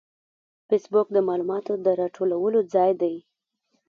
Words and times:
فېسبوک 0.67 1.07
د 1.13 1.17
معلوماتو 1.27 1.73
د 1.85 1.87
راټولولو 2.01 2.59
ځای 2.73 2.91
دی 3.01 3.15